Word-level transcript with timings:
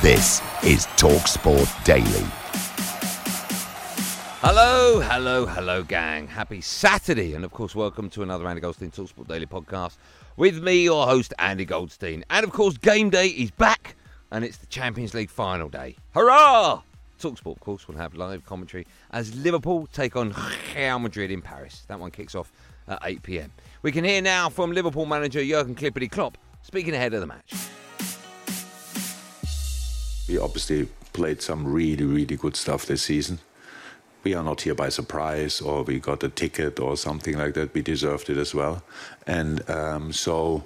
This 0.00 0.40
is 0.62 0.86
TalkSport 0.94 1.82
Daily. 1.82 2.24
Hello, 4.40 5.00
hello, 5.00 5.44
hello, 5.44 5.82
gang. 5.82 6.28
Happy 6.28 6.60
Saturday. 6.60 7.34
And 7.34 7.44
of 7.44 7.50
course, 7.50 7.74
welcome 7.74 8.08
to 8.10 8.22
another 8.22 8.46
Andy 8.46 8.60
Goldstein 8.60 8.92
Talksport 8.92 9.26
Daily 9.26 9.46
podcast 9.46 9.96
with 10.36 10.62
me, 10.62 10.84
your 10.84 11.04
host, 11.04 11.34
Andy 11.40 11.64
Goldstein. 11.64 12.24
And 12.30 12.44
of 12.44 12.52
course, 12.52 12.78
game 12.78 13.10
day 13.10 13.26
is 13.26 13.50
back 13.50 13.96
and 14.30 14.44
it's 14.44 14.58
the 14.58 14.66
Champions 14.66 15.14
League 15.14 15.30
final 15.30 15.68
day. 15.68 15.96
Hurrah! 16.14 16.82
Talksport, 17.18 17.56
of 17.56 17.60
course, 17.60 17.88
will 17.88 17.96
have 17.96 18.14
live 18.14 18.46
commentary 18.46 18.86
as 19.10 19.34
Liverpool 19.34 19.88
take 19.92 20.14
on 20.14 20.32
Real 20.76 21.00
Madrid 21.00 21.32
in 21.32 21.42
Paris. 21.42 21.84
That 21.88 21.98
one 21.98 22.12
kicks 22.12 22.36
off 22.36 22.52
at 22.86 23.00
8 23.02 23.24
pm. 23.24 23.52
We 23.82 23.90
can 23.90 24.04
hear 24.04 24.22
now 24.22 24.48
from 24.48 24.70
Liverpool 24.70 25.06
manager 25.06 25.44
Jurgen 25.44 25.74
Klippity 25.74 26.08
Klopp 26.08 26.38
speaking 26.62 26.94
ahead 26.94 27.14
of 27.14 27.20
the 27.20 27.26
match. 27.26 27.67
We 30.28 30.38
obviously 30.38 30.88
played 31.12 31.40
some 31.40 31.66
really, 31.66 32.04
really 32.04 32.36
good 32.36 32.54
stuff 32.54 32.86
this 32.86 33.02
season. 33.02 33.38
We 34.24 34.34
are 34.34 34.44
not 34.44 34.60
here 34.60 34.74
by 34.74 34.90
surprise 34.90 35.60
or 35.60 35.84
we 35.84 35.98
got 36.00 36.22
a 36.22 36.28
ticket 36.28 36.78
or 36.80 36.96
something 36.96 37.38
like 37.38 37.54
that. 37.54 37.72
We 37.72 37.82
deserved 37.82 38.28
it 38.28 38.36
as 38.36 38.54
well. 38.54 38.82
And 39.26 39.68
um, 39.70 40.12
so 40.12 40.64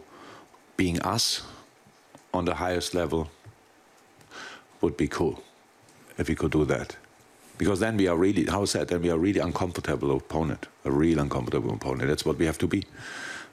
being 0.77 1.01
us 1.03 1.43
on 2.35 2.45
the 2.45 2.55
highest 2.55 2.95
level 2.95 3.31
would 4.81 4.97
be 4.97 5.07
cool 5.07 5.43
if 6.19 6.29
we 6.29 6.35
could 6.35 6.51
do 6.51 6.65
that. 6.65 6.97
Because 7.57 7.79
then 7.79 7.97
we 7.97 8.09
are 8.09 8.17
really, 8.17 8.47
how 8.47 8.63
is 8.63 8.73
that? 8.73 8.89
Then 8.89 9.03
we 9.03 9.11
are 9.11 9.19
really 9.19 9.39
uncomfortable 9.39 10.17
opponent, 10.17 10.67
a 10.85 10.91
real 10.91 11.21
uncomfortable 11.21 11.73
opponent. 11.73 12.09
That's 12.09 12.25
what 12.25 12.39
we 12.39 12.47
have 12.47 12.59
to 12.59 12.67
be. 12.67 12.83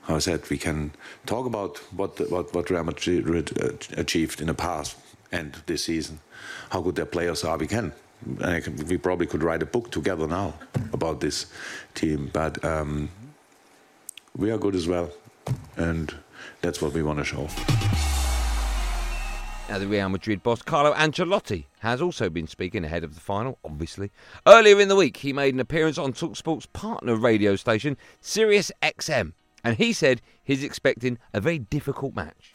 How 0.04 0.16
is 0.16 0.26
that? 0.26 0.50
we 0.50 0.58
can 0.58 0.92
talk 1.28 1.46
about 1.46 1.78
what 1.94 2.20
what 2.32 2.52
what 2.56 2.72
Real 2.72 2.84
Madrid 2.84 3.62
uh, 3.62 3.74
achieved 3.96 4.42
in 4.42 4.48
the 4.48 4.56
past 4.56 4.96
and 5.32 5.54
this 5.66 5.86
season, 5.86 6.20
how 6.70 6.82
good 6.82 6.96
their 6.96 7.06
players 7.06 7.44
are. 7.44 7.58
We 7.58 7.68
can. 7.68 7.94
we 8.88 8.98
probably 8.98 9.28
could 9.28 9.44
write 9.44 9.64
a 9.64 9.66
book 9.66 9.92
together 9.92 10.28
now 10.28 10.56
about 10.94 11.22
this 11.22 11.46
team, 11.96 12.30
but 12.34 12.64
um, 12.66 13.10
we 14.36 14.52
are 14.52 14.58
good 14.58 14.76
as 14.76 14.88
well, 14.88 15.12
and 15.78 16.14
that's 16.62 16.82
what 16.82 16.94
we 16.94 17.04
want 17.04 17.20
to 17.20 17.26
show. 17.26 17.48
Now, 19.70 19.78
the 19.78 19.88
Real 19.88 20.10
Madrid 20.10 20.42
boss 20.42 20.64
Carlo 20.64 20.96
Ancelotti 20.96 21.66
has 21.82 22.02
also 22.02 22.28
been 22.28 22.48
speaking 22.48 22.84
ahead 22.84 23.04
of 23.04 23.14
the 23.14 23.22
final, 23.22 23.60
obviously. 23.64 24.10
Earlier 24.48 24.80
in 24.82 24.88
the 24.88 24.96
week, 24.96 25.18
he 25.18 25.32
made 25.32 25.54
an 25.54 25.60
appearance 25.60 26.00
on 26.00 26.12
Talksport's 26.12 26.66
partner 26.66 27.16
radio 27.16 27.56
station, 27.56 27.96
Sirius 28.20 28.72
XM, 28.82 29.34
and 29.64 29.78
he 29.78 29.94
said 29.94 30.22
he's 30.44 30.64
expecting 30.64 31.20
a 31.36 31.40
very 31.40 31.60
difficult 31.60 32.16
match. 32.16 32.52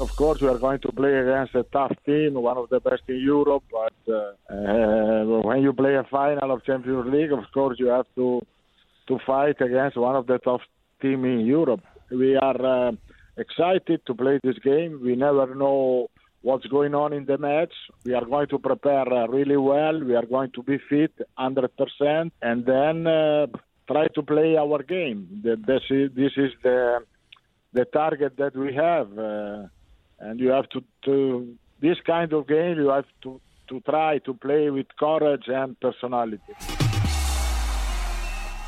Of 0.00 0.16
course, 0.16 0.40
we 0.40 0.48
are 0.48 0.58
going 0.58 0.80
to 0.80 0.90
play 0.90 1.14
against 1.14 1.54
a 1.54 1.62
tough 1.62 1.92
team, 2.04 2.34
one 2.34 2.56
of 2.56 2.68
the 2.68 2.80
best 2.80 3.02
in 3.06 3.20
Europe. 3.20 3.62
But 3.70 4.12
uh, 4.12 4.52
uh, 4.52 5.40
when 5.42 5.62
you 5.62 5.72
play 5.72 5.94
a 5.94 6.02
final 6.10 6.50
of 6.50 6.64
Champions 6.64 7.06
League, 7.12 7.30
of 7.30 7.44
course, 7.52 7.78
you 7.78 7.86
have 7.86 8.06
to 8.16 8.44
to 9.06 9.18
fight 9.24 9.60
against 9.60 9.96
one 9.96 10.16
of 10.16 10.26
the 10.26 10.38
tough 10.38 10.62
team 11.00 11.24
in 11.24 11.40
Europe. 11.46 11.82
We 12.10 12.34
are 12.36 12.88
uh, 12.88 12.92
excited 13.36 14.00
to 14.06 14.14
play 14.14 14.40
this 14.42 14.58
game. 14.58 15.00
We 15.00 15.14
never 15.14 15.54
know 15.54 16.08
what's 16.42 16.66
going 16.66 16.94
on 16.94 17.12
in 17.12 17.24
the 17.26 17.38
match. 17.38 17.74
We 18.04 18.14
are 18.14 18.24
going 18.24 18.48
to 18.48 18.58
prepare 18.58 19.06
uh, 19.12 19.28
really 19.28 19.56
well. 19.56 20.02
We 20.02 20.16
are 20.16 20.26
going 20.26 20.50
to 20.52 20.62
be 20.64 20.78
fit 20.88 21.12
100%, 21.38 22.30
and 22.42 22.66
then 22.66 23.06
uh, 23.06 23.46
try 23.86 24.08
to 24.08 24.22
play 24.22 24.56
our 24.56 24.82
game. 24.82 25.42
This 25.44 25.82
is, 25.90 26.10
this 26.16 26.32
is 26.36 26.50
the 26.64 27.04
the 27.74 27.84
target 27.86 28.36
that 28.36 28.56
we 28.56 28.72
have. 28.72 29.18
Uh, 29.18 29.66
and 30.20 30.40
you 30.40 30.48
have 30.48 30.68
to, 30.70 30.82
to 31.04 31.54
this 31.80 31.98
kind 32.06 32.32
of 32.32 32.46
game 32.46 32.76
you 32.78 32.88
have 32.88 33.06
to 33.22 33.40
to 33.68 33.80
try 33.80 34.18
to 34.18 34.34
play 34.34 34.70
with 34.70 34.86
courage 34.98 35.44
and 35.48 35.78
personality. 35.80 36.42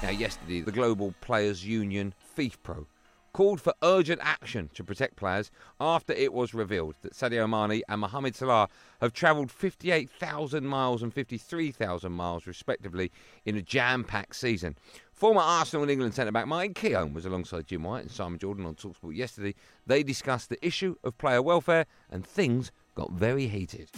Now, 0.02 0.10
yesterday, 0.10 0.60
the 0.60 0.72
Global 0.72 1.14
Players 1.20 1.66
Union, 1.66 2.14
FIFPro, 2.36 2.86
called 3.32 3.60
for 3.60 3.74
urgent 3.82 4.20
action 4.22 4.70
to 4.72 4.82
protect 4.82 5.16
players 5.16 5.50
after 5.78 6.14
it 6.14 6.32
was 6.32 6.54
revealed 6.54 6.94
that 7.02 7.12
Sadio 7.12 7.46
Mane 7.46 7.82
and 7.86 8.00
Mohamed 8.00 8.34
Salah 8.34 8.68
have 9.02 9.12
travelled 9.12 9.50
58,000 9.50 10.64
miles 10.66 11.02
and 11.02 11.12
53,000 11.12 12.12
miles, 12.12 12.46
respectively, 12.46 13.12
in 13.44 13.56
a 13.56 13.62
jam 13.62 14.04
packed 14.04 14.36
season. 14.36 14.74
Former 15.16 15.40
Arsenal 15.40 15.82
and 15.82 15.90
England 15.90 16.12
centre 16.12 16.30
back 16.30 16.46
Mike 16.46 16.74
Keown 16.74 17.14
was 17.14 17.24
alongside 17.24 17.66
Jim 17.66 17.84
White 17.84 18.02
and 18.02 18.10
Simon 18.10 18.38
Jordan 18.38 18.66
on 18.66 18.74
Talksport 18.74 19.16
yesterday. 19.16 19.54
They 19.86 20.02
discussed 20.02 20.50
the 20.50 20.64
issue 20.64 20.94
of 21.02 21.16
player 21.16 21.40
welfare 21.40 21.86
and 22.10 22.24
things 22.24 22.70
got 22.94 23.10
very 23.12 23.46
heated. 23.46 23.88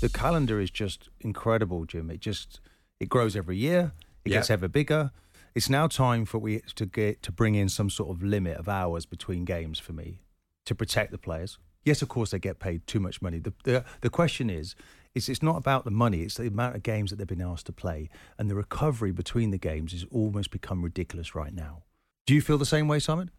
The 0.00 0.08
calendar 0.08 0.60
is 0.60 0.70
just 0.70 1.08
incredible, 1.20 1.84
Jim. 1.84 2.12
It 2.12 2.20
just 2.20 2.60
it 3.00 3.08
grows 3.08 3.34
every 3.34 3.56
year. 3.56 3.90
It 4.24 4.30
yep. 4.30 4.38
gets 4.38 4.50
ever 4.50 4.68
bigger. 4.68 5.10
It's 5.56 5.68
now 5.68 5.88
time 5.88 6.24
for 6.24 6.38
we 6.38 6.60
to 6.76 6.86
get 6.86 7.24
to 7.24 7.32
bring 7.32 7.56
in 7.56 7.68
some 7.68 7.90
sort 7.90 8.10
of 8.10 8.22
limit 8.22 8.56
of 8.56 8.68
hours 8.68 9.04
between 9.04 9.44
games 9.46 9.80
for 9.80 9.92
me 9.92 10.20
to 10.64 10.76
protect 10.76 11.10
the 11.10 11.18
players. 11.18 11.58
Yes, 11.84 12.02
of 12.02 12.08
course 12.08 12.30
they 12.30 12.38
get 12.38 12.60
paid 12.60 12.86
too 12.86 13.00
much 13.00 13.20
money. 13.20 13.40
The 13.40 13.52
the, 13.64 13.84
the 14.00 14.10
question 14.10 14.48
is 14.48 14.76
it's, 15.18 15.28
it's 15.28 15.42
not 15.42 15.56
about 15.56 15.84
the 15.84 15.90
money, 15.90 16.22
it's 16.22 16.36
the 16.36 16.46
amount 16.46 16.76
of 16.76 16.82
games 16.82 17.10
that 17.10 17.16
they've 17.16 17.26
been 17.26 17.42
asked 17.42 17.66
to 17.66 17.72
play. 17.72 18.08
And 18.38 18.48
the 18.48 18.54
recovery 18.54 19.12
between 19.12 19.50
the 19.50 19.58
games 19.58 19.92
has 19.92 20.04
almost 20.10 20.50
become 20.50 20.82
ridiculous 20.82 21.34
right 21.34 21.52
now. 21.52 21.82
Do 22.26 22.34
you 22.34 22.40
feel 22.40 22.58
the 22.58 22.66
same 22.66 22.88
way, 22.88 22.98
Simon? 22.98 23.30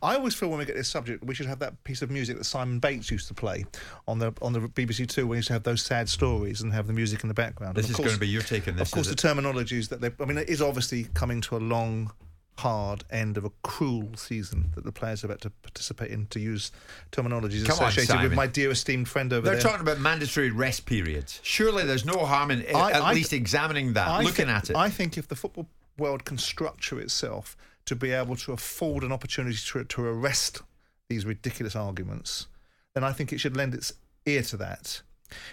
I 0.00 0.14
always 0.16 0.34
feel 0.34 0.48
when 0.48 0.58
we 0.58 0.64
get 0.64 0.76
this 0.76 0.88
subject, 0.88 1.24
we 1.24 1.34
should 1.34 1.46
have 1.46 1.58
that 1.58 1.82
piece 1.84 2.02
of 2.02 2.10
music 2.10 2.38
that 2.38 2.44
Simon 2.44 2.78
Bates 2.78 3.10
used 3.10 3.28
to 3.28 3.34
play 3.34 3.64
on 4.08 4.18
the 4.18 4.32
on 4.40 4.52
the 4.52 4.60
BBC 4.60 5.08
Two 5.08 5.26
when 5.26 5.36
he 5.36 5.38
used 5.38 5.48
to 5.48 5.52
have 5.54 5.64
those 5.64 5.82
sad 5.82 6.08
stories 6.08 6.62
and 6.62 6.72
have 6.72 6.86
the 6.86 6.92
music 6.92 7.22
in 7.22 7.28
the 7.28 7.34
background. 7.34 7.76
This 7.76 7.90
is 7.90 7.96
course, 7.96 8.06
going 8.06 8.16
to 8.16 8.20
be 8.20 8.28
your 8.28 8.42
take 8.42 8.68
on 8.68 8.76
this. 8.76 8.88
Of 8.88 8.94
course, 8.94 9.08
the 9.08 9.14
terminology 9.14 9.78
is 9.78 9.88
that 9.88 10.00
they. 10.00 10.10
I 10.20 10.24
mean, 10.24 10.38
it 10.38 10.48
is 10.48 10.62
obviously 10.62 11.08
coming 11.14 11.40
to 11.42 11.56
a 11.56 11.58
long 11.58 12.12
hard 12.58 13.04
end 13.10 13.36
of 13.36 13.44
a 13.44 13.50
cruel 13.62 14.10
season 14.14 14.72
that 14.74 14.84
the 14.84 14.92
players 14.92 15.22
have 15.22 15.30
had 15.30 15.40
to 15.40 15.50
participate 15.62 16.10
in 16.10 16.26
to 16.26 16.38
use 16.38 16.70
terminologies 17.10 17.64
Come 17.66 17.74
associated 17.74 18.16
on, 18.16 18.22
with 18.22 18.34
my 18.34 18.46
dear 18.46 18.70
esteemed 18.70 19.08
friend 19.08 19.32
over 19.32 19.42
They're 19.42 19.54
there. 19.54 19.62
They're 19.62 19.70
talking 19.70 19.86
about 19.86 20.00
mandatory 20.00 20.50
rest 20.50 20.86
periods. 20.86 21.40
Surely 21.42 21.84
there's 21.84 22.04
no 22.04 22.24
harm 22.24 22.50
in 22.50 22.64
I, 22.74 22.90
at 22.92 23.02
I, 23.02 23.12
least 23.14 23.32
examining 23.32 23.94
that, 23.94 24.08
I 24.08 24.22
looking 24.22 24.48
at 24.48 24.70
it. 24.70 24.76
I 24.76 24.90
think 24.90 25.16
if 25.16 25.28
the 25.28 25.36
football 25.36 25.66
world 25.98 26.24
can 26.24 26.38
structure 26.38 27.00
itself 27.00 27.56
to 27.86 27.96
be 27.96 28.12
able 28.12 28.36
to 28.36 28.52
afford 28.52 29.02
an 29.02 29.12
opportunity 29.12 29.56
to, 29.56 29.84
to 29.84 30.04
arrest 30.04 30.62
these 31.08 31.26
ridiculous 31.26 31.74
arguments, 31.74 32.46
then 32.94 33.02
I 33.02 33.12
think 33.12 33.32
it 33.32 33.38
should 33.38 33.56
lend 33.56 33.74
its 33.74 33.92
ear 34.26 34.42
to 34.42 34.56
that. 34.58 35.02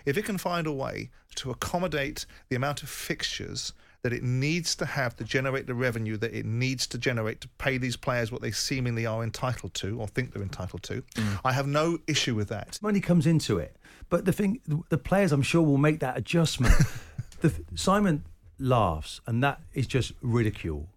If 0.06 0.18
it 0.18 0.26
can 0.26 0.38
find 0.38 0.68
a 0.68 0.72
way 0.72 1.10
to 1.36 1.52
accommodate 1.52 2.26
the 2.50 2.56
amount 2.56 2.84
of 2.84 2.90
fixtures 2.90 3.74
that 4.02 4.14
it 4.14 4.24
needs 4.24 4.76
to 4.76 4.86
have 4.86 5.16
to 5.18 5.24
generate 5.24 5.68
the 5.68 5.74
revenue 5.74 6.18
that 6.18 6.34
it 6.34 6.46
needs 6.46 6.88
to 6.88 6.98
generate 6.98 7.42
to 7.42 7.48
pay 7.58 7.78
these 7.78 7.98
players 7.98 8.32
what 8.32 8.42
they 8.42 8.52
seemingly 8.52 9.06
are 9.06 9.24
entitled 9.24 9.74
to 9.74 10.00
or 10.00 10.08
think 10.08 10.34
they're 10.34 10.44
entitled 10.44 10.84
to. 10.84 11.02
Mm. 11.16 11.40
I 11.44 11.52
have 11.52 11.68
no 11.68 11.98
issue 12.08 12.36
with 12.36 12.48
that. 12.50 12.80
Money 12.82 13.02
comes 13.02 13.28
into 13.28 13.58
it, 13.58 13.76
but 14.10 14.26
the 14.26 14.32
thing, 14.32 14.62
the 14.90 14.98
players, 14.98 15.32
I'm 15.32 15.42
sure, 15.42 15.62
will 15.62 15.78
make 15.78 16.00
that 16.00 16.18
adjustment. 16.18 16.74
the, 17.42 17.54
Simon 17.76 18.24
laughs, 18.58 19.22
and 19.28 19.44
that 19.44 19.62
is 19.74 19.88
just 19.88 20.14
ridicule. 20.22 20.88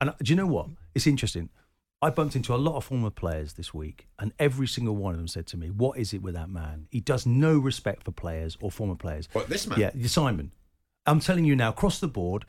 And 0.00 0.10
uh, 0.10 0.14
do 0.22 0.32
you 0.32 0.36
know 0.36 0.46
what? 0.46 0.68
It's 0.94 1.06
interesting. 1.06 1.50
I 2.00 2.10
bumped 2.10 2.36
into 2.36 2.54
a 2.54 2.56
lot 2.56 2.76
of 2.76 2.84
former 2.84 3.10
players 3.10 3.54
this 3.54 3.74
week, 3.74 4.06
and 4.20 4.32
every 4.38 4.68
single 4.68 4.94
one 4.94 5.14
of 5.14 5.18
them 5.18 5.26
said 5.26 5.46
to 5.48 5.56
me, 5.56 5.68
"What 5.70 5.98
is 5.98 6.14
it 6.14 6.22
with 6.22 6.34
that 6.34 6.48
man? 6.48 6.86
He 6.90 7.00
does 7.00 7.26
no 7.26 7.58
respect 7.58 8.04
for 8.04 8.12
players 8.12 8.56
or 8.60 8.70
former 8.70 8.94
players." 8.94 9.28
What 9.32 9.48
this 9.48 9.66
man? 9.66 9.80
Yeah, 9.80 9.90
Simon. 10.06 10.52
I'm 11.08 11.20
telling 11.20 11.44
you 11.44 11.56
now, 11.56 11.70
across 11.70 11.98
the 11.98 12.08
board, 12.08 12.44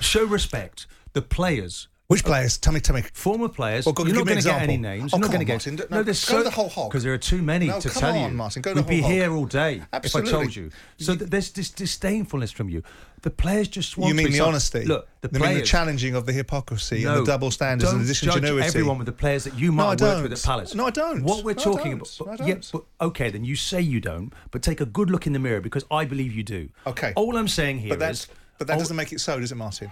show 0.00 0.24
respect. 0.24 0.86
The 1.12 1.22
players 1.22 1.88
which 2.08 2.24
players? 2.24 2.56
Tell 2.58 2.72
me, 2.72 2.78
tell 2.80 2.94
me. 2.94 3.02
Former 3.12 3.48
players. 3.48 3.84
Well, 3.84 3.92
go, 3.92 4.04
You're 4.04 4.14
not 4.16 4.26
going 4.26 4.38
to 4.38 4.44
get 4.44 4.62
any 4.62 4.76
names. 4.76 5.12
Oh, 5.12 5.16
You're 5.16 5.22
not 5.22 5.28
going 5.32 5.40
to 5.40 5.44
get. 5.44 5.54
Martin, 5.66 5.80
no, 5.90 6.02
there's 6.04 6.18
so, 6.20 6.38
go 6.38 6.42
the 6.44 6.50
whole 6.50 6.68
hog. 6.68 6.90
Because 6.90 7.02
there 7.02 7.12
are 7.12 7.18
too 7.18 7.42
many 7.42 7.66
no, 7.66 7.80
to 7.80 7.88
come 7.88 8.00
tell 8.00 8.16
on, 8.16 8.30
you. 8.30 8.36
Martin. 8.36 8.62
Go 8.62 8.70
on. 8.70 8.76
We'd 8.76 8.86
be 8.86 9.00
whole 9.00 9.10
here 9.10 9.32
all 9.32 9.44
day 9.46 9.82
Absolutely. 9.92 10.30
if 10.30 10.34
I 10.36 10.38
told 10.38 10.54
you. 10.56 10.70
So 10.98 11.16
th- 11.16 11.28
there's 11.30 11.50
this 11.50 11.70
disdainfulness 11.70 12.52
from 12.52 12.68
you. 12.68 12.82
The 13.22 13.30
players 13.30 13.66
just 13.66 13.96
want 13.98 14.10
You 14.10 14.14
mean 14.14 14.26
to 14.26 14.32
the 14.32 14.38
some- 14.38 14.48
honesty? 14.48 14.84
Look, 14.84 15.08
the 15.20 15.28
you 15.32 15.38
players. 15.38 15.54
mean 15.54 15.60
the 15.62 15.66
challenging 15.66 16.14
of 16.14 16.26
the 16.26 16.32
hypocrisy 16.32 17.02
no, 17.02 17.16
and 17.18 17.22
the 17.22 17.32
double 17.32 17.50
standards 17.50 17.90
and 17.90 18.00
the 18.02 18.06
judge 18.06 18.20
disingenuity? 18.20 18.66
everyone 18.68 18.98
with 18.98 19.06
the 19.06 19.12
players 19.12 19.42
that 19.44 19.58
you 19.58 19.72
might 19.72 20.00
I 20.00 20.06
have 20.14 20.22
with 20.22 20.32
at 20.32 20.42
Palace. 20.44 20.76
No, 20.76 20.86
I 20.86 20.90
don't. 20.90 21.24
What 21.24 21.42
we're 21.44 21.54
No, 21.54 21.60
I 21.60 21.64
talking 21.64 21.98
don't. 21.98 22.20
about, 22.20 22.38
No, 22.38 22.44
I 22.44 22.46
yeah, 22.48 22.54
don't. 22.54 22.70
but 22.72 22.84
okay, 23.06 23.30
then 23.30 23.44
you 23.44 23.56
say 23.56 23.80
you 23.80 24.00
don't, 24.00 24.32
but 24.52 24.62
take 24.62 24.80
a 24.80 24.86
good 24.86 25.10
look 25.10 25.26
in 25.26 25.32
the 25.32 25.40
mirror 25.40 25.60
because 25.60 25.84
I 25.90 26.04
believe 26.04 26.32
you 26.32 26.44
do. 26.44 26.68
Okay. 26.86 27.12
All 27.16 27.36
I'm 27.36 27.48
saying 27.48 27.78
here 27.80 27.96
But 27.96 28.10
is- 28.12 28.28
but 28.58 28.68
that 28.68 28.78
doesn't 28.78 28.96
make 28.96 29.12
it 29.12 29.20
so, 29.20 29.40
does 29.40 29.50
it, 29.50 29.56
Martin? 29.56 29.90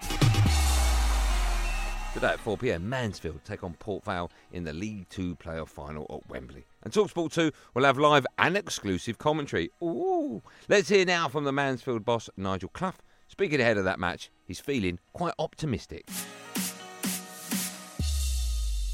Today 2.14 2.28
at 2.28 2.38
4 2.38 2.56
pm, 2.56 2.88
Mansfield 2.88 3.40
take 3.44 3.64
on 3.64 3.74
Port 3.74 4.04
Vale 4.04 4.30
in 4.52 4.62
the 4.62 4.72
League 4.72 5.08
Two 5.08 5.34
playoff 5.34 5.66
final 5.66 6.06
at 6.08 6.30
Wembley. 6.30 6.64
And 6.84 6.92
Talksport 6.92 7.32
2 7.32 7.50
will 7.74 7.82
have 7.82 7.98
live 7.98 8.24
and 8.38 8.56
exclusive 8.56 9.18
commentary. 9.18 9.72
Ooh. 9.82 10.40
Let's 10.68 10.88
hear 10.88 11.04
now 11.04 11.26
from 11.26 11.42
the 11.42 11.50
Mansfield 11.50 12.04
boss, 12.04 12.30
Nigel 12.36 12.68
Clough. 12.68 12.94
Speaking 13.26 13.60
ahead 13.60 13.78
of 13.78 13.84
that 13.86 13.98
match, 13.98 14.30
he's 14.46 14.60
feeling 14.60 15.00
quite 15.12 15.34
optimistic. 15.40 16.08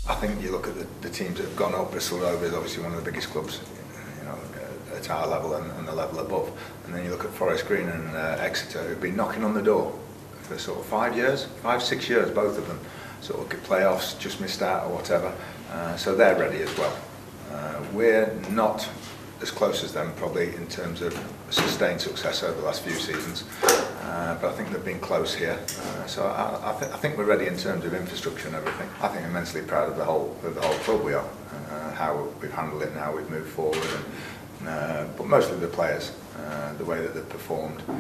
I 0.09 0.15
think 0.15 0.41
you 0.41 0.51
look 0.51 0.67
at 0.67 0.77
the, 0.77 0.87
the 1.03 1.11
teams 1.11 1.37
that 1.37 1.45
have 1.45 1.57
gone 1.57 1.75
up. 1.75 1.91
Bristol 1.91 2.21
Rovers 2.21 2.49
is 2.49 2.55
obviously 2.55 2.85
one 2.85 2.95
of 2.95 3.05
the 3.05 3.11
biggest 3.11 3.29
clubs, 3.29 3.61
you 4.19 4.25
know, 4.25 4.39
at 4.97 5.11
our 5.11 5.27
level 5.27 5.57
and, 5.57 5.71
and 5.73 5.87
the 5.87 5.95
level 5.95 6.21
above. 6.21 6.59
And 6.87 6.95
then 6.95 7.05
you 7.05 7.11
look 7.11 7.27
at 7.27 7.33
Forest 7.33 7.67
Green 7.67 7.87
and 7.87 8.17
uh, 8.17 8.39
Exeter, 8.41 8.83
who've 8.85 9.01
been 9.01 9.15
knocking 9.15 9.45
on 9.45 9.53
the 9.53 9.63
door 9.63 9.95
for 10.45 10.59
sort 10.59 10.81
of 10.81 10.87
five 10.87 11.15
years, 11.15 11.45
five 11.63 11.83
six 11.83 12.09
years, 12.09 12.31
both 12.31 12.57
of 12.57 12.67
them. 12.67 12.81
Sort 13.21 13.41
of 13.53 13.63
playoffs, 13.65 14.19
just 14.19 14.41
missed 14.41 14.63
out 14.63 14.87
or 14.87 14.95
whatever. 14.95 15.33
Uh, 15.73 15.97
so 15.97 16.15
they're 16.15 16.39
ready 16.39 16.63
as 16.63 16.77
well. 16.79 16.97
Uh, 17.53 17.83
we're 17.93 18.33
not 18.51 18.89
as 19.43 19.51
close 19.51 19.83
as 19.85 19.93
them 19.93 20.13
probably 20.17 20.55
in 20.57 20.67
terms 20.67 21.01
of 21.03 21.13
sustained 21.51 22.01
success 22.01 22.43
over 22.43 22.61
the 22.61 22.67
last 22.67 22.83
few 22.83 22.93
seasons. 22.95 23.45
Uh, 23.63 24.37
but 24.41 24.51
I 24.51 24.53
think 24.53 24.71
they've 24.71 24.85
been 24.85 25.01
close 25.01 25.35
here. 25.35 25.59
Uh, 25.81 26.07
so 26.07 26.25
I, 26.27 26.75
I, 26.75 26.79
th- 26.79 26.93
I 26.93 26.97
think 26.97 27.17
we're 27.17 27.25
ready 27.25 27.47
in 27.47 27.57
terms 27.57 27.85
of 27.85 27.95
infrastructure 27.95 28.49
and 28.49 28.57
everything. 28.57 28.89
I 29.01 29.09
think 29.09 29.25
immensely 29.25 29.63
proud 29.63 29.89
of 29.91 29.97
the 29.97 30.05
whole 30.05 30.37
of 30.45 30.55
the 30.55 30.61
whole 30.61 30.75
club 30.81 31.03
we 31.03 31.15
are, 31.15 31.25
uh, 31.71 31.91
how 31.95 32.29
we've 32.41 32.53
handled 32.53 32.83
it 32.83 32.89
and 32.89 32.99
how 32.99 33.15
we've 33.17 33.31
moved 33.31 33.51
forward. 33.51 33.79
And, 34.61 34.69
uh, 34.69 35.07
but 35.17 35.27
mostly 35.27 35.59
the 35.59 35.69
players, 35.69 36.13
uh, 36.39 36.73
the 36.75 36.85
way 36.85 37.01
that 37.01 37.15
they've 37.15 37.29
performed. 37.29 37.83
Uh, 37.89 37.95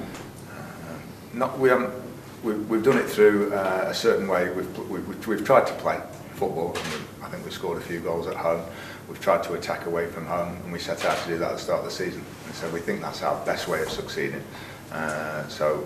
not 1.32 1.58
we 1.58 1.68
haven't. 1.68 1.92
We've, 2.42 2.70
we've 2.70 2.82
done 2.82 2.96
it 2.96 3.06
through 3.06 3.52
uh, 3.52 3.86
a 3.88 3.94
certain 3.94 4.26
way. 4.26 4.50
We've, 4.50 4.90
we've, 4.90 5.26
we've 5.26 5.44
tried 5.44 5.66
to 5.66 5.74
play 5.74 6.00
football. 6.34 6.76
I 7.22 7.28
think 7.28 7.44
we 7.44 7.50
scored 7.50 7.78
a 7.78 7.82
few 7.82 8.00
goals 8.00 8.26
at 8.26 8.36
home. 8.36 8.64
We've 9.08 9.20
tried 9.20 9.42
to 9.44 9.54
attack 9.54 9.86
away 9.86 10.06
from 10.06 10.24
home, 10.26 10.56
and 10.62 10.72
we 10.72 10.78
set 10.78 11.04
out 11.04 11.18
to 11.18 11.28
do 11.28 11.38
that 11.38 11.50
at 11.50 11.56
the 11.56 11.62
start 11.62 11.80
of 11.80 11.84
the 11.84 11.90
season. 11.90 12.24
And 12.46 12.54
so 12.54 12.70
we 12.70 12.80
think 12.80 13.02
that's 13.02 13.22
our 13.22 13.44
best 13.44 13.68
way 13.68 13.82
of 13.82 13.90
succeeding. 13.90 14.42
Uh, 14.90 15.46
so 15.48 15.84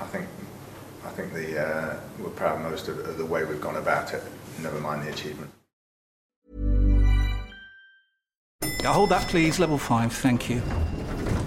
I 0.00 0.06
think 0.06 0.26
I 1.04 1.10
think 1.10 1.32
the 1.32 1.60
uh, 1.60 2.00
we're 2.18 2.30
proud 2.30 2.62
most 2.62 2.88
of, 2.88 2.98
of 3.00 3.18
the 3.18 3.26
way 3.26 3.44
we've 3.44 3.60
gone 3.60 3.76
about 3.76 4.14
it. 4.14 4.22
Never 4.62 4.80
mind 4.80 5.06
the 5.06 5.10
achievement. 5.10 5.50
Yeah, 8.82 8.92
hold 8.94 9.10
that, 9.10 9.28
please. 9.28 9.58
Level 9.58 9.78
five, 9.78 10.12
thank 10.12 10.48
you. 10.48 10.62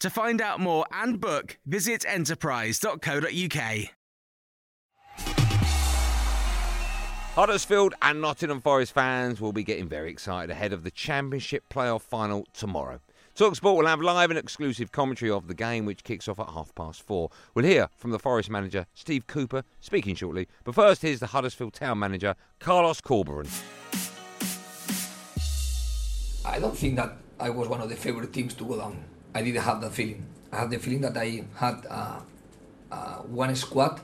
To 0.00 0.10
find 0.10 0.42
out 0.42 0.60
more 0.60 0.84
and 0.92 1.18
book, 1.20 1.58
visit 1.64 2.04
enterprise.co.uk. 2.06 3.90
Huddersfield 7.34 7.94
and 8.02 8.20
Nottingham 8.20 8.60
Forest 8.60 8.92
fans 8.92 9.40
will 9.40 9.52
be 9.52 9.62
getting 9.62 9.88
very 9.88 10.10
excited 10.10 10.50
ahead 10.50 10.72
of 10.72 10.84
the 10.84 10.90
Championship 10.90 11.64
playoff 11.70 12.02
final 12.02 12.46
tomorrow. 12.52 13.00
Talksport 13.34 13.76
will 13.76 13.86
have 13.86 14.00
live 14.00 14.30
and 14.30 14.38
exclusive 14.38 14.92
commentary 14.92 15.30
of 15.30 15.46
the 15.46 15.54
game, 15.54 15.84
which 15.84 16.04
kicks 16.04 16.28
off 16.28 16.40
at 16.40 16.48
half 16.48 16.74
past 16.74 17.02
four. 17.02 17.30
We'll 17.54 17.66
hear 17.66 17.88
from 17.96 18.10
the 18.10 18.18
Forest 18.18 18.48
manager, 18.48 18.86
Steve 18.94 19.26
Cooper, 19.26 19.62
speaking 19.80 20.14
shortly. 20.14 20.48
But 20.64 20.74
first, 20.74 21.02
here's 21.02 21.20
the 21.20 21.26
Huddersfield 21.26 21.74
Town 21.74 21.98
manager, 21.98 22.34
Carlos 22.58 23.02
Corberan. 23.02 23.48
I 26.44 26.58
don't 26.58 26.76
think 26.76 26.96
that 26.96 27.18
I 27.38 27.50
was 27.50 27.68
one 27.68 27.82
of 27.82 27.90
the 27.90 27.96
favorite 27.96 28.32
teams 28.32 28.54
to 28.54 28.64
go 28.64 28.78
down. 28.78 29.04
I 29.36 29.42
didn't 29.42 29.62
have 29.62 29.80
that 29.82 29.92
feeling. 29.92 30.24
I 30.50 30.60
had 30.60 30.70
the 30.70 30.78
feeling 30.78 31.02
that 31.02 31.16
I 31.16 31.44
had 31.56 31.84
uh, 31.90 32.20
uh, 32.90 33.16
one 33.28 33.54
squad 33.54 34.00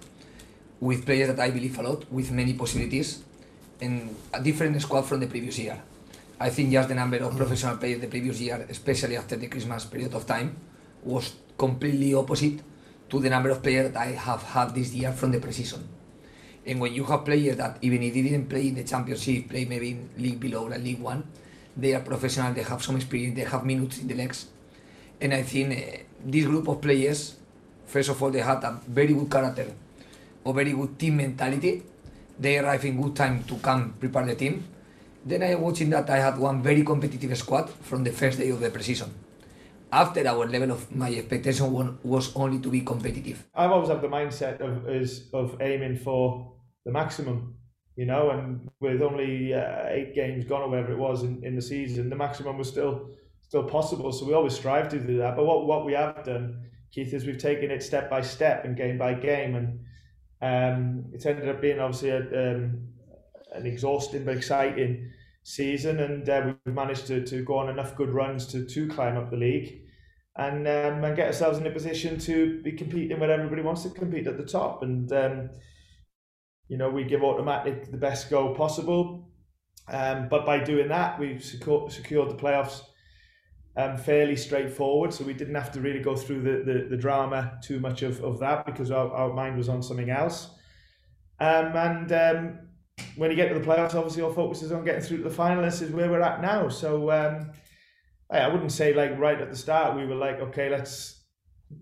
with 0.79 1.07
players 1.07 1.29
that 1.29 1.41
I 1.41 1.51
believe 1.51 1.79
a 1.79 1.83
lot, 1.83 2.05
with 2.13 2.31
many 2.31 2.53
possibilities, 2.53 3.25
and 3.81 4.15
a 4.35 4.43
different 4.43 4.81
squad 4.83 5.03
from 5.03 5.21
the 5.21 5.27
previous 5.27 5.59
year. 5.59 5.81
I 6.39 6.51
think 6.51 6.71
just 6.73 6.89
the 6.89 6.95
number 6.95 7.17
of 7.19 7.37
professional 7.37 7.79
players 7.79 8.01
the 8.01 8.09
previous 8.09 8.41
year, 8.41 8.67
especially 8.69 9.17
after 9.17 9.37
the 9.37 9.47
Christmas 9.47 9.87
period 9.87 10.13
of 10.13 10.27
time, 10.27 10.57
was 11.03 11.33
completely 11.57 12.13
opposite 12.13 12.61
to 13.09 13.21
the 13.21 13.31
number 13.31 13.49
of 13.51 13.63
players 13.63 13.93
that 13.93 14.01
I 14.01 14.13
have 14.13 14.43
had 14.43 14.75
this 14.75 14.93
year 14.93 15.13
from 15.13 15.33
the 15.33 15.39
preseason. 15.39 15.81
And 16.67 16.81
when 16.81 16.93
you 16.93 17.05
have 17.05 17.25
players 17.25 17.57
that 17.57 17.79
even 17.81 18.03
if 18.03 18.13
they 18.13 18.23
didn't 18.23 18.49
play 18.49 18.69
in 18.69 18.75
the 18.75 18.85
championship, 18.85 19.49
play 19.49 19.65
maybe 19.65 19.91
in 19.93 20.11
league 20.19 20.41
below 20.41 20.65
like 20.65 20.83
League 20.83 21.01
One, 21.01 21.25
they 21.77 21.95
are 21.95 22.01
professional, 22.01 22.53
they 22.53 22.63
have 22.63 22.83
some 22.83 22.97
experience, 22.97 23.37
they 23.37 23.45
have 23.45 23.65
minutes 23.65 23.99
in 23.99 24.09
the 24.09 24.15
legs. 24.15 24.47
And 25.23 25.33
I 25.33 25.43
think 25.45 25.71
uh, 25.71 26.03
this 26.25 26.45
group 26.47 26.67
of 26.67 26.81
players, 26.81 27.37
first 27.87 28.09
of 28.09 28.21
all, 28.21 28.31
they 28.31 28.41
had 28.41 28.65
a 28.65 28.81
very 28.89 29.15
good 29.15 29.31
character, 29.31 29.73
a 30.45 30.53
very 30.53 30.73
good 30.73 30.99
team 30.99 31.17
mentality. 31.19 31.85
They 32.37 32.59
arrived 32.59 32.85
in 32.85 33.01
good 33.01 33.15
time 33.15 33.45
to 33.45 33.55
come 33.59 33.95
prepare 34.01 34.27
the 34.27 34.35
team. 34.35 34.65
Then 35.25 35.45
I 35.45 35.55
watching 35.55 35.91
that 35.91 36.11
I 36.11 36.19
had 36.19 36.39
one 36.39 36.61
very 36.61 36.83
competitive 36.83 37.39
squad 37.39 37.71
from 37.71 38.03
the 38.03 38.11
first 38.11 38.41
day 38.41 38.51
of 38.51 38.59
the 38.59 38.71
preseason. 38.71 39.11
After 39.93 40.27
our 40.27 40.49
level 40.49 40.73
of 40.73 40.91
my 40.91 41.15
expectation 41.15 41.99
was 42.03 42.35
only 42.35 42.59
to 42.59 42.69
be 42.69 42.81
competitive. 42.81 43.45
I've 43.55 43.71
always 43.71 43.91
had 43.91 44.03
the 44.03 44.09
mindset 44.09 44.61
of 44.61 44.89
is 44.89 45.29
of 45.33 45.57
aiming 45.61 45.99
for 45.99 46.51
the 46.85 46.91
maximum, 46.91 47.55
you 47.95 48.07
know, 48.07 48.31
and 48.31 48.69
with 48.81 49.03
only 49.03 49.55
uh, 49.55 49.87
eight 49.87 50.17
games 50.17 50.45
gone 50.47 50.63
or 50.63 50.71
whatever 50.71 50.93
it 50.93 50.99
was 50.99 51.23
in, 51.23 51.45
in 51.45 51.55
the 51.55 51.63
season, 51.63 52.11
the 52.11 52.17
maximum 52.17 52.59
was 52.59 52.69
still 52.69 53.11
still 53.53 53.65
possible. 53.65 54.11
So 54.13 54.25
we 54.25 54.33
always 54.33 54.55
strive 54.55 54.89
to 54.89 54.99
do 54.99 55.19
that. 55.19 55.37
But 55.37 55.45
what 55.45 55.67
what 55.67 55.85
we 55.85 55.93
have 55.93 56.25
done, 56.25 56.71
Keith, 56.91 57.13
is 57.13 57.27
we've 57.27 57.37
taken 57.37 57.71
it 57.71 57.83
step 57.83 58.09
by 58.09 58.23
step 58.23 58.65
and 58.65 58.75
game 58.75 58.97
by 58.97 59.13
game, 59.13 59.55
and 59.57 59.69
um, 60.41 61.05
it's 61.13 61.27
ended 61.27 61.51
up 61.51 61.61
being 61.61 61.79
obviously 61.79 62.09
a, 62.09 62.21
um, 62.21 62.89
an 63.53 63.67
exhausting 63.67 64.25
but 64.25 64.39
exciting 64.39 65.11
season, 65.43 66.01
and 66.01 66.27
uh, 66.31 66.55
we've 66.65 66.75
managed 66.75 67.07
to, 67.09 67.27
to 67.27 67.45
go 67.45 67.59
on 67.59 67.69
enough 67.69 67.95
good 67.95 68.09
runs 68.09 68.47
to 68.47 68.65
to 68.65 68.89
climb 68.89 69.19
up 69.19 69.29
the 69.31 69.37
league. 69.37 69.81
And, 70.35 70.67
um, 70.67 71.05
and 71.05 71.15
get 71.15 71.27
ourselves 71.27 71.59
in 71.59 71.67
a 71.67 71.71
position 71.71 72.19
to 72.21 72.63
be 72.63 72.73
competing 72.73 73.21
where 73.21 73.31
everybody 73.31 73.61
wants 73.61 73.83
to 73.83 73.91
compete 73.91 74.27
at 74.27 74.39
the 74.39 74.47
top. 74.47 74.83
And 74.83 75.13
um, 75.13 75.51
you 76.69 76.79
know, 76.79 76.89
we 76.89 77.05
give 77.05 77.23
automatic 77.23 77.91
the 77.91 77.99
best 77.99 78.31
goal 78.31 78.55
possible. 78.55 79.29
Um, 79.89 80.29
but 80.31 80.47
by 80.47 80.65
doing 80.65 80.89
that, 80.89 81.21
we've 81.21 81.45
secured, 81.45 81.93
secured 81.93 82.31
the 82.31 82.43
playoffs 82.43 82.81
um, 83.77 83.97
fairly 83.97 84.37
straightforward. 84.37 85.13
So 85.13 85.25
we 85.25 85.35
didn't 85.35 85.55
have 85.55 85.73
to 85.73 85.81
really 85.81 86.01
go 86.01 86.17
through 86.17 86.43
the, 86.43 86.73
the, 86.73 86.89
the 86.91 86.97
drama 86.97 87.59
too 87.63 87.81
much 87.81 88.03
of, 88.03 88.23
of 88.23 88.39
that 88.41 88.67
because 88.67 88.91
our, 88.91 89.11
our 89.13 89.33
mind 89.33 89.57
was 89.57 89.69
on 89.69 89.83
something 89.83 90.11
else. 90.11 90.51
Um, 91.41 91.75
and 91.75 92.13
um, 92.13 92.59
when 93.17 93.31
you 93.31 93.37
get 93.37 93.49
to 93.49 93.59
the 93.59 93.65
playoffs, 93.65 93.95
obviously 93.95 94.23
our 94.23 94.33
focus 94.33 94.63
is 94.63 94.73
on 94.73 94.85
getting 94.85 95.03
through 95.03 95.19
to 95.19 95.25
the 95.25 95.31
final. 95.31 95.63
This 95.63 95.81
is 95.81 95.91
where 95.91 96.11
we're 96.11 96.21
at 96.21 96.43
now. 96.43 96.69
So 96.69 97.11
um, 97.11 97.51
I 98.31 98.49
wouldn't 98.49 98.73
say 98.73 98.95
like 98.95 99.19
right 99.19 99.41
at 99.41 99.51
the 99.51 99.57
start 99.57 99.97
we 99.97 100.07
were 100.07 100.15
like, 100.15 100.41
okay, 100.41 100.69
let's 100.69 101.21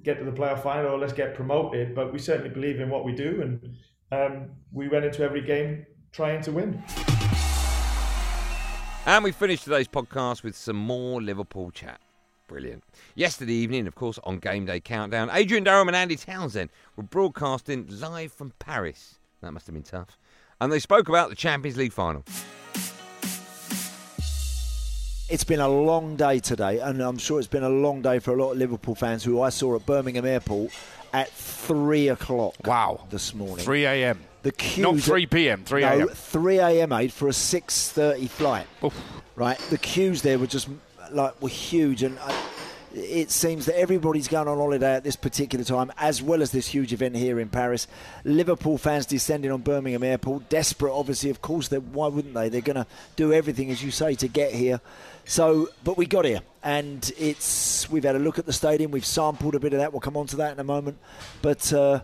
get 0.03 0.19
to 0.19 0.25
the 0.25 0.33
playoff 0.33 0.63
final 0.63 0.93
or 0.93 0.99
let's 0.99 1.13
get 1.13 1.35
promoted. 1.35 1.95
But 1.95 2.13
we 2.13 2.19
certainly 2.19 2.51
believe 2.51 2.81
in 2.81 2.89
what 2.89 3.05
we 3.05 3.13
do 3.13 3.43
and 3.43 3.77
um, 4.13 4.51
we 4.73 4.89
went 4.89 5.05
into 5.05 5.23
every 5.23 5.43
game 5.43 5.87
trying 6.13 6.43
to 6.43 6.53
win. 6.53 6.83
And 9.11 9.25
we 9.25 9.33
finished 9.33 9.65
today's 9.65 9.89
podcast 9.89 10.45
with 10.45 10.55
some 10.55 10.77
more 10.77 11.21
Liverpool 11.21 11.73
chat. 11.73 12.01
Brilliant. 12.47 12.85
Yesterday 13.17 13.55
evening, 13.55 13.89
of 13.89 13.97
course, 13.97 14.21
on 14.23 14.39
Game 14.39 14.67
Day 14.67 14.79
Countdown, 14.79 15.31
Adrian 15.33 15.65
Durham 15.65 15.89
and 15.89 15.97
Andy 15.97 16.15
Townsend 16.15 16.71
were 16.95 17.03
broadcasting 17.03 17.89
live 17.91 18.31
from 18.33 18.53
Paris. 18.61 19.19
That 19.41 19.51
must 19.51 19.67
have 19.67 19.75
been 19.75 19.83
tough. 19.83 20.17
And 20.61 20.73
they 20.73 20.79
spoke 20.79 21.09
about 21.09 21.29
the 21.29 21.35
Champions 21.35 21.77
League 21.77 21.93
final. 21.93 22.25
It's 25.29 25.43
been 25.43 25.59
a 25.59 25.69
long 25.69 26.15
day 26.15 26.39
today, 26.39 26.79
and 26.79 27.01
I'm 27.01 27.19
sure 27.19 27.41
it's 27.41 27.49
been 27.49 27.65
a 27.65 27.69
long 27.69 28.03
day 28.03 28.21
for 28.21 28.33
a 28.33 28.37
lot 28.41 28.53
of 28.53 28.59
Liverpool 28.59 28.95
fans 28.95 29.25
who 29.25 29.43
I 29.43 29.49
saw 29.49 29.75
at 29.75 29.85
Birmingham 29.87 30.25
Airport 30.25 30.71
at 31.13 31.33
three 31.33 32.07
o'clock. 32.07 32.55
Wow, 32.65 33.09
this 33.11 33.35
morning, 33.35 33.65
three 33.65 33.87
a.m. 33.87 34.21
The 34.43 34.53
queue, 34.53 34.85
not 34.85 35.01
three 35.01 35.27
p.m. 35.27 35.65
Three 35.65 35.85
a.m. 35.85 35.99
No, 35.99 36.07
three 36.09 36.59
a.m. 36.59 36.93
Ade 36.93 37.13
for 37.13 37.29
a 37.29 37.33
six 37.33 37.91
thirty 37.91 38.27
flight. 38.27 38.67
Oof. 38.83 38.95
Right, 39.37 39.59
the 39.71 39.79
queues 39.79 40.21
there 40.23 40.39
were 40.39 40.47
just 40.47 40.69
like 41.13 41.41
were 41.41 41.49
huge, 41.49 42.03
and 42.03 42.19
I, 42.19 42.43
it 42.95 43.31
seems 43.31 43.67
that 43.67 43.79
everybody's 43.79 44.29
going 44.29 44.49
on 44.49 44.59
holiday 44.59 44.97
at 44.97 45.05
this 45.05 45.17
particular 45.17 45.65
time, 45.65 45.93
as 45.97 46.23
well 46.23 46.43
as 46.43 46.51
this 46.53 46.67
huge 46.67 46.93
event 46.93 47.17
here 47.17 47.39
in 47.41 47.49
Paris. 47.49 47.87
Liverpool 48.25 48.77
fans 48.77 49.07
descending 49.07 49.51
on 49.51 49.61
Birmingham 49.61 50.03
Airport, 50.03 50.49
desperate, 50.49 50.93
obviously. 50.93 51.31
Of 51.31 51.41
course, 51.41 51.71
why 51.71 52.09
wouldn't 52.09 52.35
they? 52.35 52.49
They're 52.49 52.61
going 52.61 52.77
to 52.77 52.87
do 53.17 53.33
everything, 53.33 53.71
as 53.71 53.83
you 53.83 53.91
say, 53.91 54.15
to 54.17 54.29
get 54.29 54.53
here. 54.53 54.81
So, 55.25 55.69
but 55.85 55.97
we 55.97 56.07
got 56.07 56.25
here, 56.25 56.41
and 56.63 57.11
it's 57.19 57.89
we've 57.91 58.05
had 58.05 58.17
a 58.17 58.19
look 58.19 58.39
at 58.39 58.47
the 58.47 58.53
stadium. 58.53 58.91
We've 58.91 59.07
sampled 59.07 59.55
a 59.55 59.61
bit 59.61 59.73
of 59.73 59.79
that. 59.81 59.93
We'll 59.93 60.01
come 60.01 60.17
on 60.17 60.27
to 60.27 60.37
that 60.37 60.53
in 60.53 60.61
a 60.61 60.65
moment, 60.65 60.99
but. 61.43 61.73
Uh, 61.73 62.01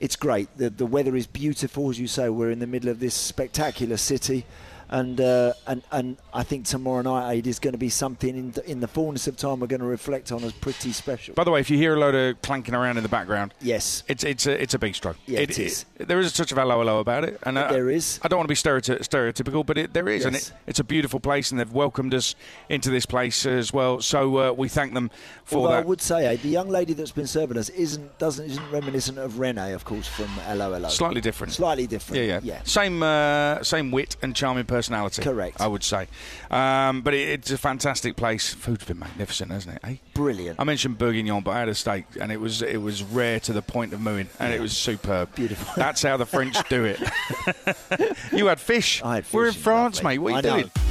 it's 0.00 0.16
great. 0.16 0.48
The, 0.56 0.70
the 0.70 0.86
weather 0.86 1.14
is 1.14 1.26
beautiful, 1.26 1.90
as 1.90 2.00
you 2.00 2.08
say. 2.08 2.28
We're 2.30 2.50
in 2.50 2.58
the 2.58 2.66
middle 2.66 2.88
of 2.88 3.00
this 3.00 3.14
spectacular 3.14 3.98
city 3.98 4.46
and 4.90 5.20
uh, 5.20 5.52
and 5.66 5.82
and 5.92 6.16
I 6.34 6.42
think 6.42 6.66
tomorrow 6.66 7.02
night 7.02 7.32
Ade 7.32 7.46
is 7.46 7.58
going 7.58 7.72
to 7.72 7.78
be 7.78 7.88
something 7.88 8.36
in 8.36 8.50
the, 8.52 8.70
in 8.70 8.80
the 8.80 8.88
fullness 8.88 9.28
of 9.28 9.36
time 9.36 9.60
we're 9.60 9.68
going 9.68 9.80
to 9.80 9.86
reflect 9.86 10.32
on 10.32 10.42
as 10.42 10.52
pretty 10.52 10.92
special. 10.92 11.34
By 11.34 11.44
the 11.44 11.52
way, 11.52 11.60
if 11.60 11.70
you 11.70 11.76
hear 11.76 11.94
a 11.94 11.98
load 11.98 12.14
of 12.14 12.42
clanking 12.42 12.74
around 12.74 12.96
in 12.96 13.04
the 13.04 13.08
background, 13.08 13.54
yes, 13.60 14.02
it's 14.08 14.24
it's 14.24 14.46
a 14.46 14.60
it's 14.60 14.74
a 14.74 14.78
big 14.78 14.96
stroke. 14.96 15.16
Yeah, 15.26 15.40
it, 15.40 15.50
it 15.50 15.58
is. 15.60 15.84
It, 15.96 16.08
there 16.08 16.18
is 16.18 16.32
a 16.32 16.34
touch 16.34 16.50
of 16.50 16.58
hello 16.58 16.78
hello 16.78 16.98
about 16.98 17.24
it, 17.24 17.38
and 17.44 17.56
uh, 17.56 17.70
there 17.70 17.88
is. 17.88 18.18
I 18.22 18.28
don't 18.28 18.38
want 18.38 18.48
to 18.48 18.52
be 18.52 18.56
stereoty- 18.56 18.98
stereotypical, 18.98 19.64
but 19.64 19.78
it, 19.78 19.92
there 19.92 20.08
is, 20.08 20.24
yes. 20.24 20.26
and 20.26 20.36
it, 20.36 20.52
it's 20.66 20.80
a 20.80 20.84
beautiful 20.84 21.20
place, 21.20 21.52
and 21.52 21.60
they've 21.60 21.72
welcomed 21.72 22.12
us 22.12 22.34
into 22.68 22.90
this 22.90 23.06
place 23.06 23.46
as 23.46 23.72
well. 23.72 24.00
So 24.00 24.38
uh, 24.38 24.52
we 24.52 24.68
thank 24.68 24.94
them 24.94 25.10
for 25.44 25.58
Although 25.58 25.70
that. 25.70 25.84
I 25.84 25.86
would 25.86 26.00
say, 26.00 26.26
Ade, 26.26 26.42
the 26.42 26.48
young 26.48 26.68
lady 26.68 26.94
that's 26.94 27.12
been 27.12 27.28
serving 27.28 27.58
us 27.58 27.68
isn't 27.68 28.18
doesn't 28.18 28.44
isn't 28.44 28.70
reminiscent 28.72 29.18
of 29.18 29.38
Renee, 29.38 29.72
of 29.72 29.84
course, 29.84 30.08
from 30.08 30.26
Hello 30.26 30.72
Hello. 30.72 30.88
Slightly 30.88 31.20
different. 31.20 31.52
Slightly 31.52 31.86
different. 31.86 32.22
Yeah, 32.22 32.40
yeah, 32.40 32.40
yeah. 32.42 32.62
Same 32.64 33.04
uh, 33.04 33.62
same 33.62 33.92
wit 33.92 34.16
and 34.22 34.34
charming 34.34 34.64
personality. 34.80 35.22
Correct. 35.22 35.60
I 35.60 35.66
would 35.66 35.84
say. 35.84 36.06
Um, 36.50 37.02
but 37.02 37.12
it, 37.12 37.28
it's 37.28 37.50
a 37.50 37.58
fantastic 37.58 38.16
place. 38.16 38.54
Food's 38.54 38.84
been 38.84 38.98
magnificent, 38.98 39.52
hasn't 39.52 39.76
it? 39.76 39.80
Eh? 39.84 39.96
Brilliant. 40.14 40.58
I 40.58 40.64
mentioned 40.64 40.96
Bourguignon, 40.98 41.42
but 41.42 41.50
I 41.52 41.60
had 41.60 41.68
a 41.68 41.74
steak, 41.74 42.06
and 42.18 42.32
it 42.32 42.40
was 42.40 42.62
it 42.62 42.78
was 42.78 43.02
rare 43.02 43.40
to 43.40 43.52
the 43.52 43.62
point 43.62 43.92
of 43.92 44.00
mooing, 44.00 44.28
and 44.38 44.50
yeah. 44.50 44.58
it 44.58 44.60
was 44.60 44.76
superb. 44.76 45.34
Beautiful. 45.34 45.72
That's 45.76 46.02
how 46.02 46.16
the 46.16 46.26
French 46.26 46.56
do 46.68 46.84
it. 46.84 46.98
you 48.32 48.46
had 48.46 48.58
fish. 48.58 49.02
I 49.02 49.16
had 49.16 49.26
fish. 49.26 49.34
We're 49.34 49.48
in 49.48 49.52
France, 49.52 50.02
lovely. 50.02 50.18
mate. 50.18 50.18
What 50.18 50.32
are 50.32 50.34
I 50.34 50.38
you 50.38 50.62
doing? 50.62 50.70
Know. 50.74 50.90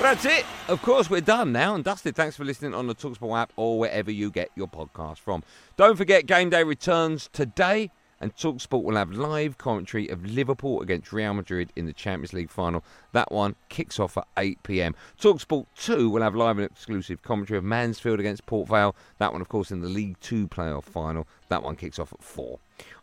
That's 0.00 0.24
it. 0.24 0.46
Of 0.68 0.82
course, 0.82 1.08
we're 1.08 1.22
done 1.22 1.50
now 1.50 1.74
and 1.74 1.82
dusted. 1.82 2.14
Thanks 2.14 2.36
for 2.36 2.44
listening 2.44 2.74
on 2.74 2.88
the 2.88 2.94
Talksport 2.94 3.38
app 3.38 3.54
or 3.56 3.78
wherever 3.78 4.10
you 4.10 4.30
get 4.30 4.50
your 4.54 4.68
podcast 4.68 5.16
from. 5.16 5.42
Don't 5.78 5.96
forget, 5.96 6.26
game 6.26 6.50
day 6.50 6.62
returns 6.62 7.30
today, 7.32 7.90
and 8.20 8.36
Talksport 8.36 8.82
will 8.82 8.96
have 8.96 9.10
live 9.10 9.56
commentary 9.56 10.08
of 10.08 10.26
Liverpool 10.26 10.82
against 10.82 11.10
Real 11.10 11.32
Madrid 11.32 11.72
in 11.74 11.86
the 11.86 11.94
Champions 11.94 12.34
League 12.34 12.50
final. 12.50 12.84
That 13.12 13.32
one 13.32 13.56
kicks 13.70 13.98
off 13.98 14.18
at 14.18 14.26
8 14.36 14.62
pm. 14.62 14.94
Talksport 15.18 15.64
2 15.74 16.10
will 16.10 16.20
have 16.20 16.34
live 16.34 16.58
and 16.58 16.70
exclusive 16.70 17.22
commentary 17.22 17.56
of 17.56 17.64
Mansfield 17.64 18.20
against 18.20 18.44
Port 18.44 18.68
Vale. 18.68 18.94
That 19.16 19.32
one, 19.32 19.40
of 19.40 19.48
course, 19.48 19.70
in 19.70 19.80
the 19.80 19.88
League 19.88 20.20
2 20.20 20.48
playoff 20.48 20.84
final. 20.84 21.26
That 21.48 21.62
one 21.62 21.76
kicks 21.76 21.98
off 21.98 22.12
at 22.12 22.22
4. 22.22 22.58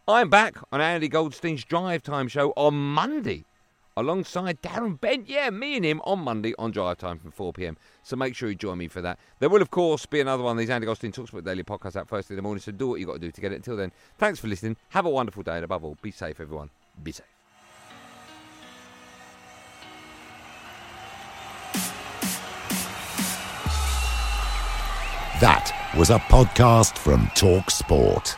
I'm 0.07 0.29
back 0.29 0.55
on 0.72 0.81
Andy 0.81 1.07
Goldstein's 1.07 1.63
Drive 1.63 2.03
Time 2.03 2.27
show 2.27 2.53
on 2.55 2.75
Monday 2.75 3.43
alongside 3.98 4.62
Darren 4.62 5.00
Bent. 5.00 5.30
Yeah, 5.30 5.50
me 5.50 5.75
and 5.75 5.86
him 5.86 6.02
on 6.04 6.20
Monday 6.20 6.54
on 6.60 6.72
Drive 6.72 6.98
Time 6.98 7.20
from 7.20 7.32
4 7.32 7.54
pm. 7.54 7.78
So 8.04 8.16
make 8.16 8.36
sure 8.36 8.50
you 8.50 8.56
join 8.56 8.78
me 8.78 8.88
for 8.88 9.02
that. 9.02 9.20
There 9.40 9.50
will, 9.50 9.62
of 9.62 9.72
course, 9.72 10.06
be 10.06 10.20
another 10.20 10.44
one 10.44 10.54
of 10.54 10.58
these 10.58 10.70
Andy 10.70 10.86
Goldstein 10.86 11.12
Talksport 11.12 11.44
Daily 11.44 11.64
podcasts 11.64 11.96
out 11.96 12.08
first 12.08 12.30
in 12.30 12.36
the 12.36 12.42
morning. 12.42 12.62
So 12.62 12.72
do 12.72 12.88
what 12.88 13.00
you've 13.00 13.08
got 13.08 13.14
to 13.14 13.20
do 13.20 13.32
to 13.32 13.42
get 13.42 13.52
it. 13.52 13.56
Until 13.56 13.78
then, 13.78 13.92
thanks 14.18 14.40
for 14.40 14.48
listening. 14.48 14.78
Have 14.90 15.06
a 15.06 15.10
wonderful 15.10 15.44
day. 15.44 15.56
And 15.56 15.64
above 15.64 15.84
all, 15.84 15.98
be 16.02 16.12
safe, 16.12 16.40
everyone. 16.40 16.70
Be 17.04 17.12
safe. 17.12 17.25
That 25.42 25.92
was 25.98 26.12
a 26.12 26.20
podcast 26.20 26.98
from 26.98 27.30
Talk 27.36 27.70
Sport. 27.70 28.38